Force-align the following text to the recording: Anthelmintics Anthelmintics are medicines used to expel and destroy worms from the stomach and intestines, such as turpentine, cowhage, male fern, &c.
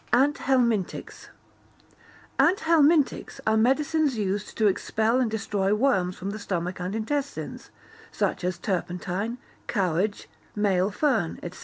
Anthelmintics 0.11 1.27
Anthelmintics 2.39 3.39
are 3.45 3.55
medicines 3.55 4.17
used 4.17 4.57
to 4.57 4.65
expel 4.65 5.19
and 5.19 5.29
destroy 5.29 5.75
worms 5.75 6.15
from 6.15 6.31
the 6.31 6.39
stomach 6.39 6.79
and 6.79 6.95
intestines, 6.95 7.69
such 8.11 8.43
as 8.43 8.57
turpentine, 8.57 9.37
cowhage, 9.67 10.27
male 10.55 10.89
fern, 10.89 11.39
&c. 11.43 11.59